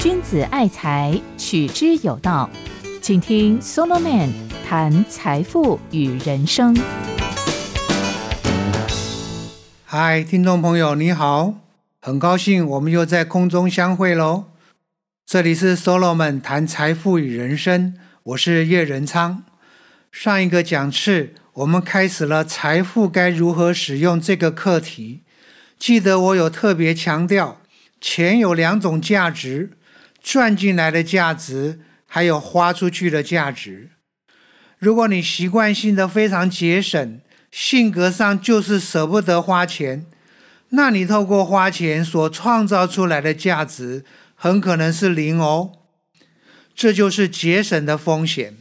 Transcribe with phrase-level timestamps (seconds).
[0.00, 2.50] 君子爱财，取之有道。
[3.00, 4.30] 请听 Solomon
[4.68, 6.76] 谈财富与人生。
[9.84, 11.54] 嗨，听众朋友，你好，
[12.00, 14.44] 很高兴我们又在空中相会喽。
[15.26, 19.44] 这里是 Solomon 谈财富与人生，我是叶仁昌。
[20.10, 25.22] 上一个讲次，我们开始了财富该如何使用这个课题。
[25.82, 27.60] 记得我有特别强调，
[28.00, 29.72] 钱有两种价值。
[30.22, 33.90] 赚进来的价值，还有花出去的价值。
[34.78, 37.20] 如果你习惯性的非常节省，
[37.50, 40.06] 性格上就是舍不得花钱，
[40.68, 44.04] 那你透过花钱所创造出来的价值，
[44.36, 45.72] 很可能是零哦。
[46.76, 48.58] 这就是节省的风险。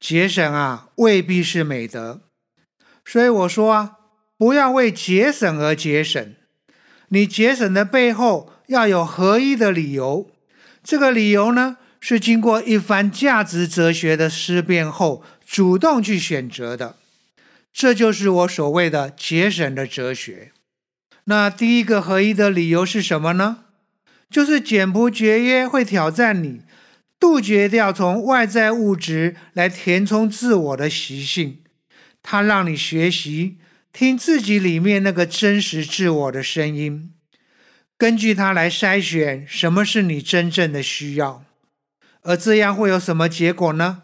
[0.00, 2.22] 节省啊，未必是美德。
[3.04, 3.98] 所以我说啊，
[4.38, 6.34] 不要为节省而节省。
[7.10, 10.30] 你节省的背后要有合一的理由。
[10.82, 16.96] 这个理由呢，是经过一番价值哲学的思辨后，主动去选择的。
[17.72, 20.52] 这就是我所谓的节省的哲学。
[21.24, 23.64] 那第一个合一的理由是什么呢？
[24.30, 26.62] 就是简朴节约会挑战你，
[27.18, 31.58] 杜绝掉从外在物质来填充自我的习性。
[32.22, 33.58] 它让你学习
[33.92, 37.12] 听自己里面那个真实自我的声音。
[37.98, 41.44] 根据它来筛选什么是你真正的需要，
[42.22, 44.02] 而这样会有什么结果呢？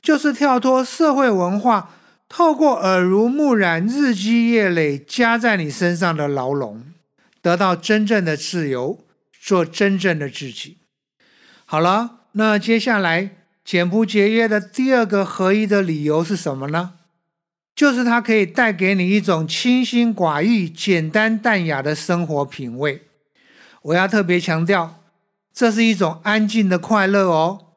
[0.00, 1.94] 就是跳脱社会文化，
[2.28, 6.84] 透过耳濡目染、日积月累加在你身上的牢笼，
[7.42, 9.04] 得到真正的自由，
[9.38, 10.78] 做真正的自己。
[11.66, 16.94] 好了，那接下来简朴节约的第二个合一的理由是什么呢？
[17.74, 23.02] 就是它可以带给你一种清心寡欲、简单淡雅的生活品味。
[23.82, 25.02] 我要特别强调，
[25.52, 27.72] 这是一种安静的快乐哦，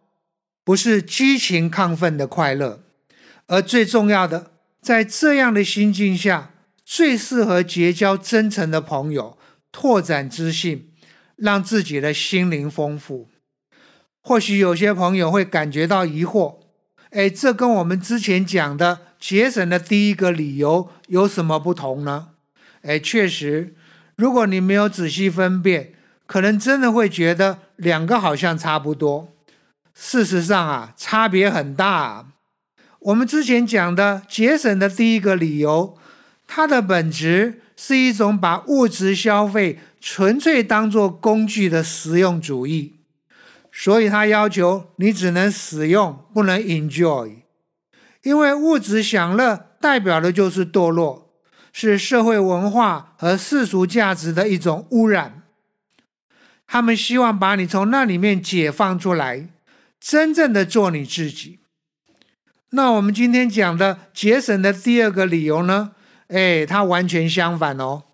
[0.63, 2.81] 不是激情亢奋的快乐。
[3.47, 4.51] 而最重要的，
[4.81, 6.51] 在这样的心境下，
[6.83, 9.37] 最适合结交真诚的朋友，
[9.71, 10.89] 拓展知性，
[11.35, 13.29] 让自己的心灵丰富。
[14.21, 16.57] 或许有些朋友会感觉到疑惑。
[17.11, 22.27] 哎，这跟我们之前讲的节省的第一个理由有什么不同呢？
[22.83, 23.73] 哎，确实，
[24.17, 25.93] 如果你没有仔细分辨，
[26.27, 29.33] 可能真的会觉得两个好像差不多。
[29.95, 32.27] 事实上啊，差别很大。
[32.99, 35.97] 我们之前讲的节省的第一个理由，
[36.45, 42.97] 它的本质是一种把物质消费纯粹当作工具的实用主义。
[43.71, 47.37] 所以，它要求你只能使用，不能 enjoy，
[48.25, 51.31] 因为物质享乐代表的就是堕落，
[51.71, 55.43] 是社会文化和世俗价值的一种污染。
[56.65, 59.49] 他们希望把你从那里面解放出来，
[59.99, 61.59] 真正的做你自己。
[62.71, 65.91] 那我们今天讲的节省的第二个理由呢？
[66.29, 68.05] 哎，它完全相反哦，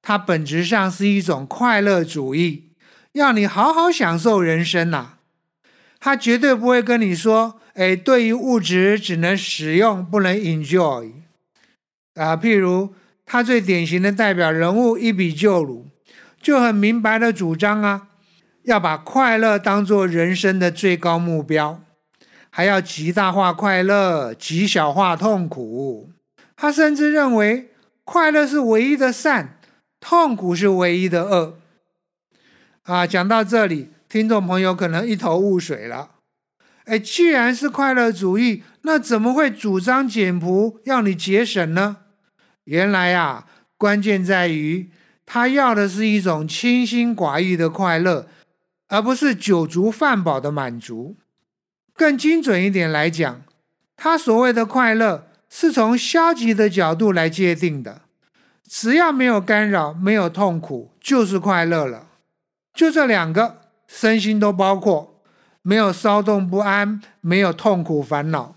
[0.00, 2.72] 它本质上是一种快乐主义。
[3.12, 5.18] 要你好好享受人生呐，
[6.00, 11.12] 他绝对不会跟你说：“哎，对于物质只能使用，不能 enjoy。”
[12.14, 12.92] 啊，譬如
[13.24, 15.86] 他最典型的代表人物一比就鲁，
[16.42, 18.08] 就很明白的主张啊，
[18.64, 21.80] 要把快乐当做人生的最高目标，
[22.50, 26.10] 还要极大化快乐，极小化痛苦。
[26.54, 27.70] 他甚至认为
[28.04, 29.58] 快乐是唯一的善，
[29.98, 31.56] 痛苦是唯一的恶。
[32.82, 36.10] 啊，讲到这里，听众朋友可能一头雾水了。
[36.84, 41.98] 哎，既然是快乐主义，那怎么会主张简朴，要你节省呢？
[42.64, 43.46] 原来呀，
[43.76, 44.90] 关键在于
[45.24, 48.26] 他要的是一种清心寡欲的快乐，
[48.88, 51.16] 而不是酒足饭饱的满足。
[51.94, 53.42] 更精准一点来讲，
[53.96, 58.02] 他所谓的快乐是从消极的角度来界定的，
[58.66, 62.08] 只要没有干扰，没有痛苦，就是快乐了。
[62.72, 65.09] 就这两个，身心都包括，
[65.62, 68.54] 没有骚动不安，没有痛苦烦恼，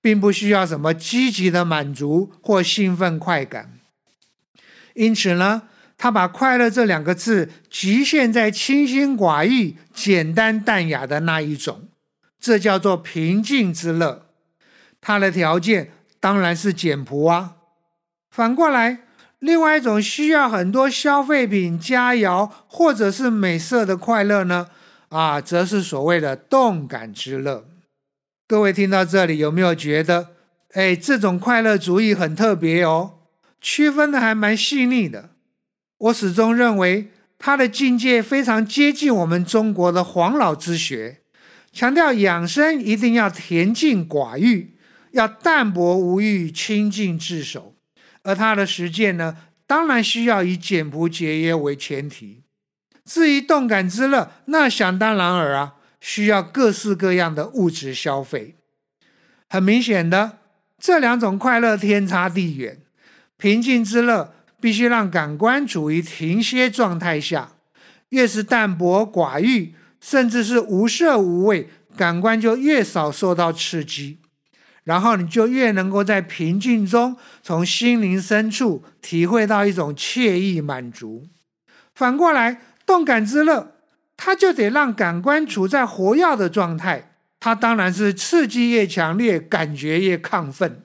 [0.00, 3.72] 并不需要什么积极的满足或兴奋快感。
[4.94, 5.62] 因此呢，
[5.96, 11.88] 他把快乐这两个字局限在清心寡欲、简单淡雅的那一种，
[12.40, 14.26] 这叫做平静之乐。
[15.00, 17.56] 它的条件当然是简朴啊。
[18.30, 19.00] 反过来。
[19.38, 24.66] 另外一种需要很多消费品、佳肴或者是美色的快乐呢？
[25.08, 27.68] 啊，则是所谓的动感之乐。
[28.46, 30.30] 各位听到这里有没有觉得，
[30.72, 33.18] 哎，这种快乐主义很特别哦，
[33.60, 35.30] 区分的还蛮细腻的。
[35.98, 37.08] 我始终认为
[37.38, 41.22] 他的境界非常接近我们中国的黄老之学，
[41.72, 44.76] 强调养生一定要恬静寡欲，
[45.12, 47.74] 要淡泊无欲、清静自守。
[48.22, 49.36] 而他的实践呢，
[49.66, 52.42] 当然需要以简朴节约为前提。
[53.06, 58.56] 至于动感之乐，那想当然尔啊，需要各式各样的物质消费。
[59.48, 60.38] 很明显的，
[60.78, 62.82] 这两种快乐天差地远。
[63.38, 67.52] 平静之乐必须让感官处于停歇状态下，
[68.08, 74.18] 越是淡泊寡欲，甚至是无色无味，感官就越少受到刺激，
[74.82, 81.28] 然后你就越能够在平静中，从心灵深处体会到一种惬意满足。
[81.94, 83.74] 反过来，动感之乐，
[84.16, 90.84] 它就得让感官处在活跃的状态，它当然是刺激越强烈，感觉越亢奋。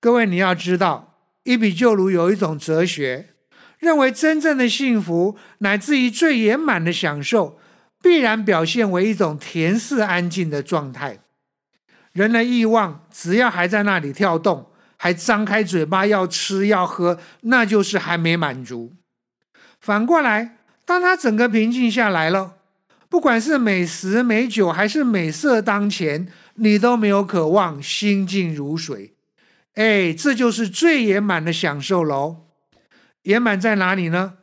[0.00, 1.10] 各位，你要知道。
[1.42, 3.34] 伊比就如有一种哲学，
[3.78, 7.58] 认为真正的幸福乃至于最圆满的享受，
[8.00, 11.18] 必然表现为一种恬适安静的状态。
[12.12, 18.94] 人的欲望只要还在那里跳动，还张开嘴巴要吃要喝，那就是还没满足。
[19.78, 22.56] 反过来，当他整个平静下来了，
[23.08, 29.14] 不管是美食美酒还是美色当前，你都没有渴望，心静如水。
[29.74, 32.42] 哎，这就是最圆满的享受喽！
[33.22, 34.34] 圆满在哪里呢？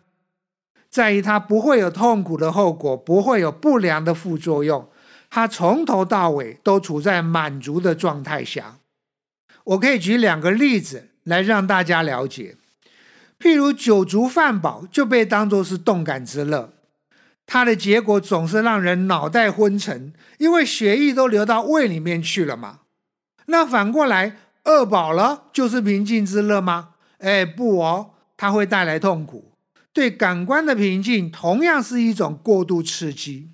[0.89, 4.89] 在于它不会有痛苦的后果，不会有不良的副作用，
[5.29, 8.79] 它从头到尾都处在满足的状态下。
[9.63, 12.57] 我可以举两个例子来让大家了解。
[13.41, 16.73] 譬如酒足饭饱就被当作是动感之乐，
[17.45, 22.81] 它的结果总是让人脑袋昏沉，因为血液都流到胃里面去了嘛。
[23.47, 24.37] 那反过来。
[24.65, 26.89] 饿饱了就是平静之乐吗？
[27.17, 29.53] 哎，不哦，它会带来痛苦。
[29.91, 33.49] 对感官的平静，同样是一种过度刺激。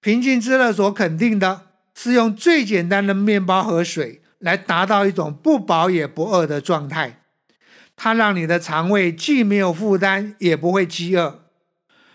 [0.00, 7.21] 平静之乐所肯定的是用最简单的面包和水来达到一种不饱也不饿的状态。
[8.04, 11.44] 它让你的肠胃既没有负担，也不会饥饿，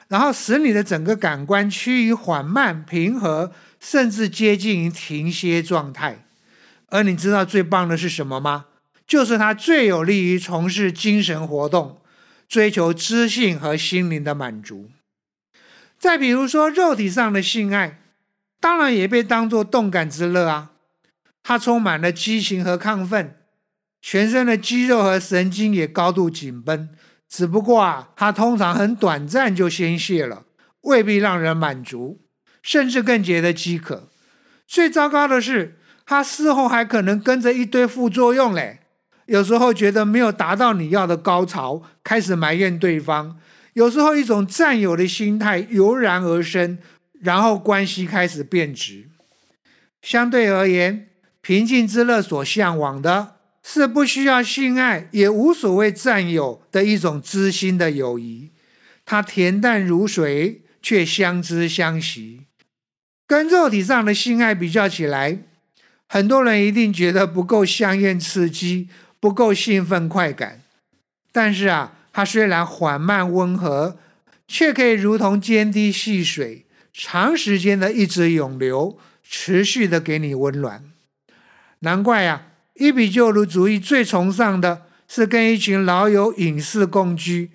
[0.09, 6.25] 然后使你的整个感官趋于缓慢、平和，甚至接近于停歇状态。
[6.89, 8.65] 而你知道最棒的是什么吗？
[9.07, 12.01] 就是它最有利于从事精神活动，
[12.49, 14.89] 追求知性和心灵的满足。
[15.97, 18.01] 再比如说，肉体上的性爱，
[18.59, 20.71] 当然也被当作动感之乐啊。
[21.41, 23.36] 它充满了激情和亢奋，
[24.09, 26.87] 全身的肌肉和神经也高度紧绷。
[27.27, 30.45] 只不过啊，它通常很短暂就宣泄了，
[30.83, 32.21] 未必让人满足，
[32.63, 34.07] 甚至更觉得饥渴。
[34.65, 35.75] 最糟糕的是。
[36.05, 38.79] 他事后还可能跟着一堆副作用嘞，
[39.25, 43.35] 有时候觉得没有达到你要的高潮，开始埋怨对方；
[43.73, 46.77] 有时候一种占有的心态油然而生，
[47.19, 49.09] 然后关系开始变质。
[50.01, 51.09] 相对而言，
[51.41, 53.33] 平静之乐所向往的
[53.69, 58.49] 是不需要性爱，也无所谓占有的一种知心的友谊，
[59.05, 62.43] 它恬淡如水，却相知相惜。
[63.27, 65.39] 跟肉体上的性爱比较起来。
[66.07, 68.87] 很多人一定觉得不够香艳刺激，
[69.19, 70.61] 不够兴奋快感，
[71.33, 73.99] 但是啊，它虽然缓慢温和，
[74.47, 80.85] 却可以如同涓滴细水，长时间的一直涌流，持续的给你温暖。
[81.79, 82.46] 难怪呀，
[82.79, 87.49] 一比就鲁主义最崇尚的是跟一群老友隐士共居，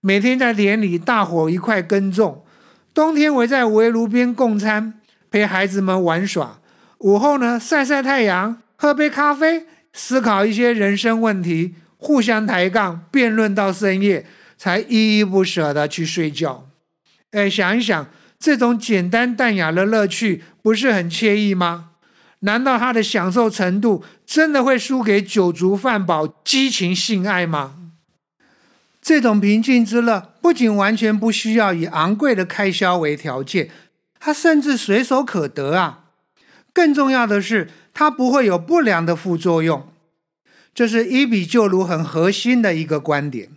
[0.00, 2.44] 每天在田里大伙一块耕种，
[2.92, 6.58] 冬天围在围炉边共餐，陪孩子们玩耍。
[6.98, 9.64] 午后呢，晒晒太阳，喝杯咖啡，
[9.94, 14.26] 思考一些人生问题，互相抬杠，辩论到深夜，
[14.58, 16.68] 才依依不舍的去睡觉。
[17.30, 21.92] 哎，想一想，这种简单淡雅的乐趣，不是很惬意吗？
[22.46, 27.74] 难道他的享受程度真的会输给酒足饭饱、激情性爱吗？
[29.02, 33.70] 这种平静之乐，不仅完全不需要以昂贵的开销为条件，
[34.20, 36.04] 它甚至随手可得啊！
[36.72, 39.88] 更重要的是，它不会有不良的副作用，
[40.72, 43.50] 这是伊比就如很核心的一个观点。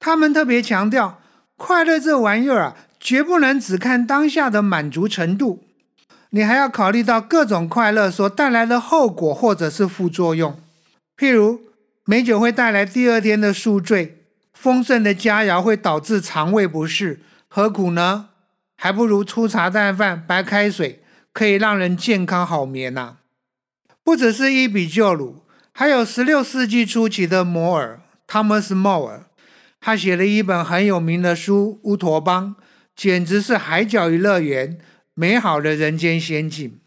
[0.00, 1.20] 他们特别强调，
[1.56, 5.64] 快乐这玩意儿啊，绝不能只看当下的满足程度，
[6.32, 10.60] 你还要考虑到各种快乐所带来的后果或者是副作用。
[11.16, 11.60] 譬如，
[12.04, 18.30] 美酒会带来第二天的宿醉，丰盛的佳肴会导致肠胃不适，何苦呢？
[18.76, 20.98] 还不如粗茶淡饭、白开水。
[21.34, 23.14] 可以让人健康好眠呐！
[24.04, 29.20] 不只是伊比就鲁，还有十六世纪初期的摩尔 （Thomas More），
[29.80, 32.56] 他写了一本很有名的书《乌托邦》，
[32.94, 34.78] 简直是海角与乐园，
[35.14, 36.78] 美好的人间仙境。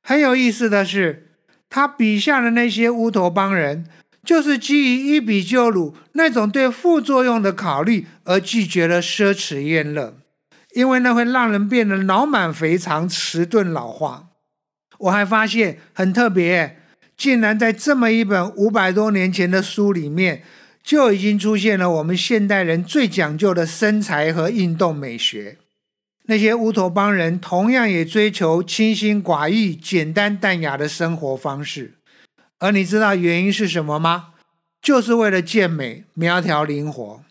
[0.00, 1.30] 很有意思的是，
[1.68, 3.86] 他笔下的那些乌托邦人，
[4.24, 10.16] 就是基于伊比鸠鲁那种对副作用的考虑而拒绝了奢侈宴乐，
[10.74, 14.28] 因为那会让人变得脑满肥肠、迟钝老化。
[14.98, 16.78] 我还发现很特别，
[17.16, 20.42] 竟然在这么一本五百多年前的书里面。
[20.86, 25.56] 就已经出现了我们现代人最讲究的身材和运动美学。
[26.26, 31.94] 那些乌托邦人同样也追求清心寡欲、简单淡雅的生活方式。
[32.58, 34.30] 而你知道原因是什么吗？
[34.82, 37.22] 就是为了健美、苗条、灵活。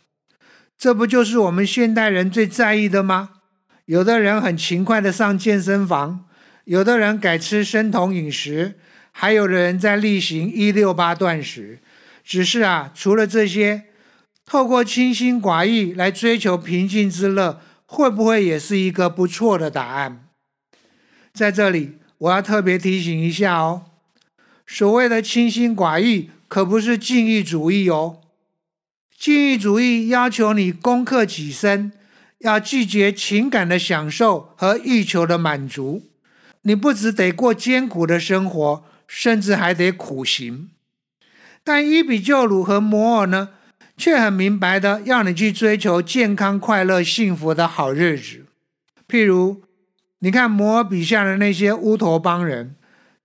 [0.77, 3.29] 这不就是我们现代人最在意的吗？
[3.85, 6.25] 有的人很勤快的上健身房，
[6.65, 8.75] 有的人改吃生酮饮食，
[9.11, 11.79] 还有的人在例行一六八断食。
[12.23, 13.83] 只是啊，除了这些，
[14.45, 20.27] 透过清心寡欲来追求平静之乐，会不会也是一个不错的答案？
[21.33, 23.85] 在这里，我要特别提醒一下哦，
[24.65, 28.21] 所谓的清心寡欲，可不是禁欲主义哦。
[29.17, 31.91] 禁欲主义要求你攻克己身，
[32.39, 36.03] 要拒绝情感的享受和欲求的满足，
[36.61, 40.69] 你不只得过艰苦的生活，甚至还得苦行。
[41.63, 43.49] 但伊比鸠鲁和摩尔呢，
[43.97, 48.45] 却很明白的要你去追求健康、快乐、幸福的好日子。
[49.07, 49.61] 譬如，
[50.19, 52.75] 你看摩尔笔下的那些乌托邦人，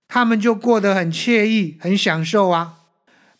[0.07, 2.75] 他们就过得很惬意、很享受啊。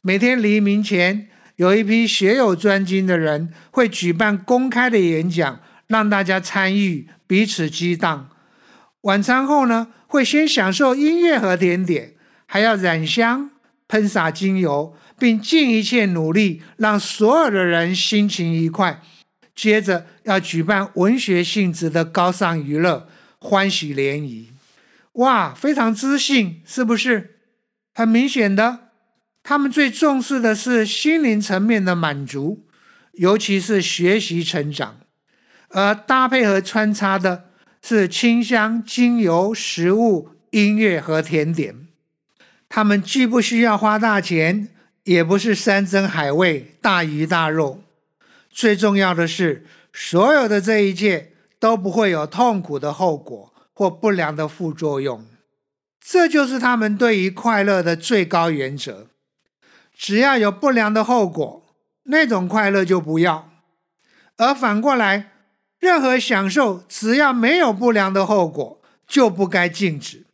[0.01, 8.29] 每天黎明前，有一批学有专精的人会举办公开的演讲，让大家参与，彼此激荡。
[9.01, 12.13] 晚餐后呢，会先享受音乐和甜点，
[12.45, 13.51] 还要染香。
[13.87, 19.03] 喷洒精油，并尽一切努力让所有的人心情愉快。
[19.53, 24.49] 接着要举办文学性质的高尚娱乐，欢喜联谊。
[25.13, 27.35] 哇，非常知性，是不是？
[27.93, 28.89] 很明显的，
[29.43, 32.65] 他们最重视的是心灵层面的满足，
[33.11, 34.97] 尤其是学习成长，
[35.67, 37.45] 而搭配和穿插的
[37.83, 41.75] 是清香、精油、食物、音乐和甜点。
[42.67, 44.69] 他们既不需要花大钱，
[45.03, 47.81] 也不是山珍海味、大鱼大肉。
[48.49, 55.25] 最重要的是，所有的这一切都不会有痛苦的后果或不良的副作用。
[56.03, 59.07] 这就是他们对于快乐的最高原则。
[59.95, 61.63] 只要有不良的后果，
[62.03, 63.51] 那种快乐就不要；
[64.37, 65.31] 而反过来，
[65.79, 70.25] 任何享受只要没有不良的后果，就不该禁止。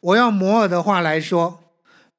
[0.00, 1.63] 我用摩尔的话来说：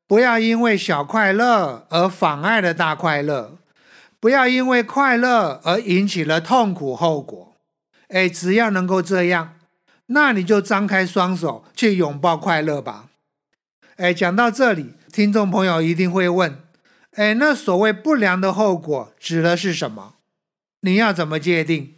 [0.07, 3.57] 不要因为小快乐而妨碍了大快乐，
[4.19, 7.55] 不要因为快乐而引起了痛苦后果。
[8.09, 9.55] 哎，只要能够这样，
[10.07, 13.07] 那你就张开双手去拥抱快乐吧。
[13.95, 16.59] 哎，讲到这里，听众朋友一定会问：
[17.13, 20.15] 哎，那所谓不良的后果指的是什么？
[20.81, 21.95] 你要怎么界定？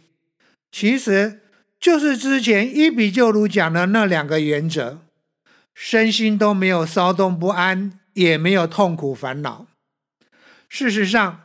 [0.72, 1.40] 其实
[1.78, 5.00] 就是之前伊比就如讲的那两个原则。
[5.80, 9.66] 身心都没有骚动不安，也没有痛苦烦恼。
[10.68, 11.42] 事实上，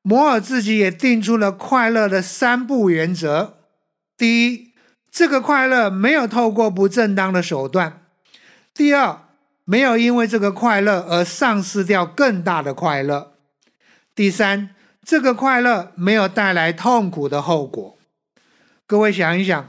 [0.00, 3.58] 摩尔自己也定出了快乐的三不原则：
[4.16, 4.72] 第一，
[5.10, 8.00] 这个快乐没有透过不正当的手段；
[8.72, 9.20] 第二，
[9.66, 13.34] 没有因为这个快乐而丧失掉更大的快乐；
[14.14, 17.98] 第三，这个快乐没有带来痛苦的后果。
[18.86, 19.68] 各位想一想，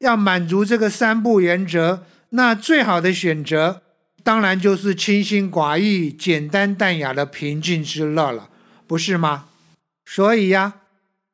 [0.00, 2.04] 要满足这个三不原则。
[2.30, 3.80] 那最好的选择，
[4.22, 8.50] 当然就是清心寡欲、简单淡雅的平静之乐了，
[8.86, 9.46] 不是吗？
[10.04, 10.74] 所以呀，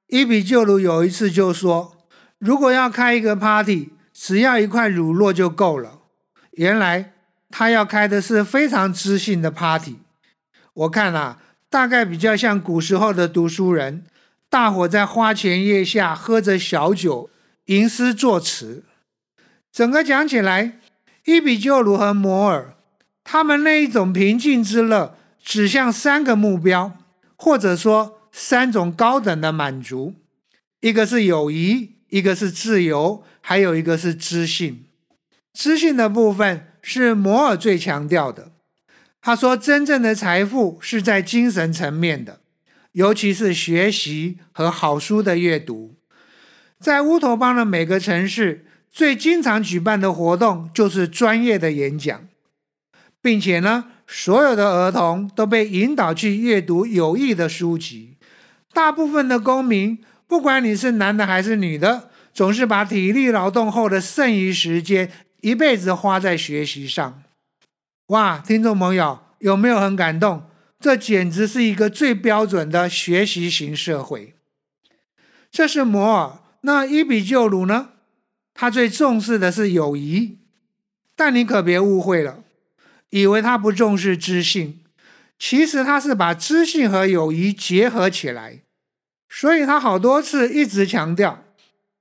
[0.07, 1.97] 伊比就鲁有一次就说，
[2.39, 5.99] 如果要开一个 party，只要一块乳酪就够了。
[6.53, 7.15] 原来
[7.51, 9.99] 他要开的是非常知性的 party。
[10.75, 14.05] 我看啊，大概比较像古时候的读书人，
[14.49, 17.29] 大伙在花前月下喝着小酒，
[17.65, 18.85] 吟诗作词。
[19.73, 20.79] 整个讲起来。
[21.25, 22.77] 伊比鸠鲁和摩尔，
[23.23, 26.99] 他们那一种平静之乐，指向三个目标，
[27.37, 30.15] 或者说三种高等的满足：
[30.81, 34.85] 一个是友谊，一个是自由，还有一个是知性。
[35.55, 38.53] 知性的部分是摩尔最强调的。
[39.23, 42.41] 他说，真正的财富是在精神层面的，
[42.93, 45.95] 尤其是学习和好书的阅读。
[46.79, 48.67] 在乌托邦的每个城市。
[48.95, 52.29] 最经常举办的活动就是专业的演讲，
[53.21, 58.17] 并且呢，所有的儿童都被引导去阅读有益的书籍，
[58.73, 59.99] 大部分的公民，
[60.29, 65.11] 不管你是男的还是女的，总是把体力劳动后的剩余时间
[65.41, 67.21] 一辈子花在学习上。
[68.07, 70.45] 哇，听众朋友有没有很感动？
[70.79, 74.35] 这简直是一个最标准的学习型社会。
[75.51, 77.89] 这是摩尔，那伊比就鲁呢？
[78.55, 80.39] 他最重视的是友谊，
[81.17, 82.45] 但你可别误会了，
[83.11, 84.79] 以为他不重视知性，
[85.37, 88.61] 其实他是把知性和友谊结合起来，
[89.29, 91.43] 所以他好多次一直强调，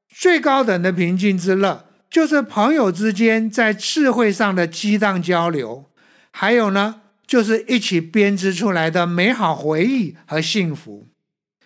[0.07, 5.89] 最高等的平静之乐就是朋友之间在智慧上的激荡交流，
[6.29, 11.10] 还有呢，就是一起编织出来的美好回忆和幸福。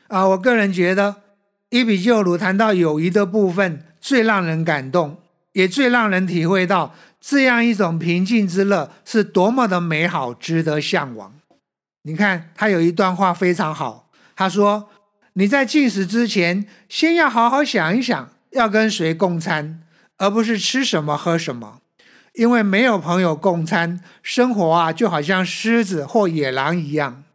[0.08, 1.18] 啊，我个人觉得
[1.72, 3.84] 伊比旧鲁谈到友谊的部分。
[4.08, 5.18] 最让人感动，
[5.52, 11.34] 也最让人体会到这样一种平静之乐是多么的美好，值得向往。
[12.04, 14.88] 你看，他有一段话非常好，他说
[15.36, 19.82] ：“你在进食之前，先要好好想一想，要跟谁共餐，
[20.16, 21.82] 而不是吃什么喝什么。
[22.36, 27.26] 因为没有朋友共餐，生活啊就好像狮子或野狼一样。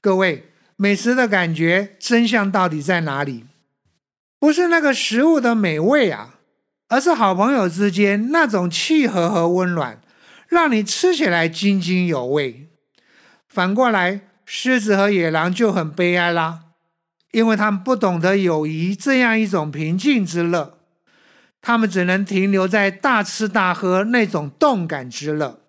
[0.00, 3.46] 各位，美食的感觉真相到底在哪里？”
[4.38, 6.36] 不是那个食物的美味啊，
[6.88, 10.00] 而是好朋友之间那种契合和温暖，
[10.48, 12.68] 让你吃起来津津有味。
[13.48, 16.60] 反过来，狮子和野狼就很悲哀啦，
[17.32, 20.78] 因为他们不懂得友谊这样一种平静之乐，
[21.60, 25.60] 他们只能停留在大吃大喝那种动感之乐，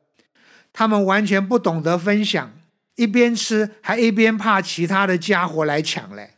[0.72, 2.54] 他们完全不懂得分享，
[2.96, 6.36] 一边吃还一边怕其他的家伙来抢嘞。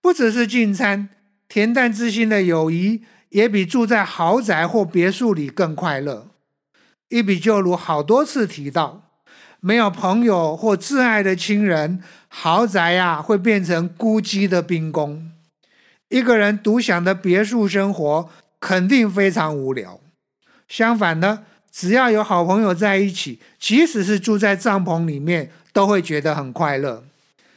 [0.00, 1.10] 不只是进餐。
[1.52, 6.28] 恬淡之心的友谊，也比住在豪宅或别墅里更快乐。
[7.08, 9.10] 伊比就如好多次提到，
[9.58, 15.32] 没有朋友或挚爱的亲人，豪宅呀会变成孤寂的冰宫。
[16.08, 18.30] 一个人独享的别墅生活，
[18.60, 19.98] 肯定非常无聊。
[20.68, 27.02] 相反呢，只要有好朋友在一起，即使是住在帐篷里面，都会觉得很快乐。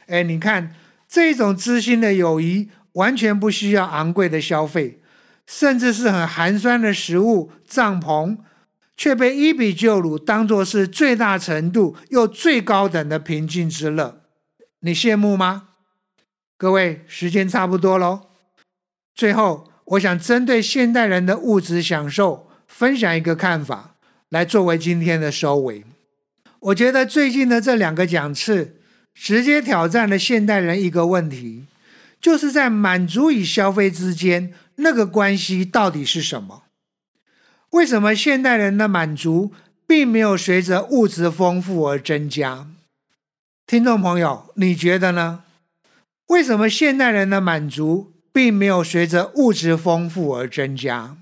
[0.06, 0.74] 哎，你看
[1.08, 2.70] 这种知心的友谊。
[2.94, 4.98] 完全不需要昂贵的消费，
[5.46, 8.38] 甚至是很寒酸的食物、帐篷，
[8.96, 14.22] 却被伊比旧鲁当作是最大程度又最高等的平静之乐。
[14.80, 15.68] 你羡慕吗？
[16.56, 18.28] 各位，时间差不多喽。
[19.14, 23.96] 最后，我想针对现代人的物质享受，分享一个看法，
[24.28, 25.84] 来作为今天的收尾。
[26.60, 28.76] 我觉得最近的这两个讲次，
[29.14, 31.66] 直接挑战了现代人一个问题。
[32.24, 36.62] 就是在满足与消费之间，那个关系到底是什么？
[37.72, 39.52] 为什么现代人的满足
[39.86, 42.66] 并没有随着物质丰富而增加？
[43.66, 45.42] 听众朋友，你觉得呢？
[46.28, 51.18] 为什么现代人的满足并没有随着物质丰富而增加？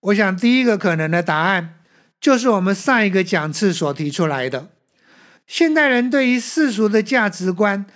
[0.00, 1.76] 我想，第一个可能的答案
[2.20, 4.70] 就是我们上一个讲次所提出来的：
[5.46, 7.86] 现代人对于世俗的价值观。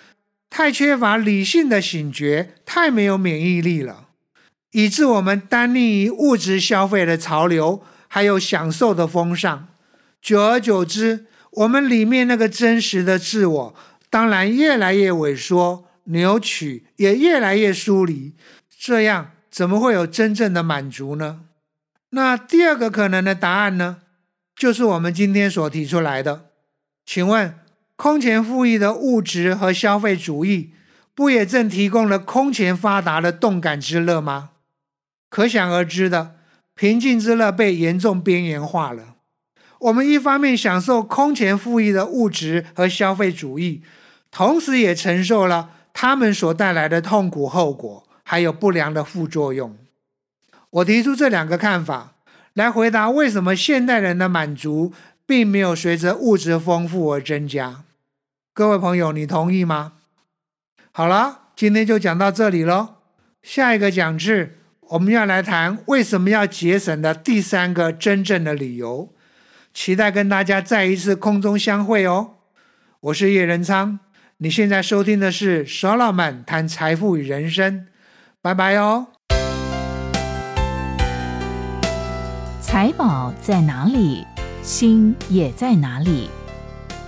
[0.57, 4.07] 太缺乏理性的醒觉，太没有免疫力了，
[4.71, 9.67] 以致我们单立于物质消费的潮流，还有享受的风尚。
[10.23, 13.75] 久而久之，我们里面那个真实的自我，
[14.09, 18.35] 当然越来越萎缩、扭曲，也越来越疏离。
[18.79, 21.41] 这样怎么会有真正的满足呢？
[22.11, 23.97] 那第二个可能的答案呢，
[24.55, 26.51] 就是我们今天所提出来的。
[27.05, 27.59] 请问？
[27.97, 30.73] 空前富裕的物质和消费主义，
[31.15, 34.51] 不也正提供了空前发达的动感之乐吗？
[35.31, 36.35] 可想而知的，
[36.75, 39.15] 平静之乐被严重边缘化了。
[39.79, 43.83] 我们一方面享受空前富裕的物质和消费主义，
[44.31, 49.77] 同时也承受了他们所带来的痛苦后果，还有不良的副作用。
[50.71, 52.15] 我提出这两个看法，
[52.55, 54.93] 来回答为什么现代人的满足。
[55.27, 57.85] 并没有随着物质丰富而增加，
[58.53, 59.95] 各位朋友，你同意吗？
[60.93, 62.97] 好了，今天就讲到这里喽。
[63.43, 64.59] 下一个讲次，
[64.91, 69.13] 我们要来谈为什么要节省的第三个真正的理由。
[69.73, 72.35] 期待跟大家再一次空中相会哦。
[73.01, 73.99] 我是叶仁昌，
[74.37, 77.87] 你现在收听的是舍老曼谈财富与人生，
[78.41, 79.09] 拜拜哦。
[82.61, 84.25] 财宝在哪里？
[84.65, 86.31] 心也在哪里？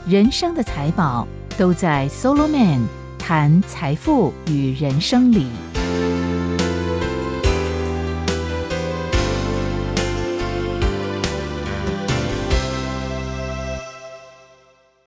[0.07, 2.87] 人生的财宝都在 Solo Man
[3.19, 5.47] 谈财富与人生里。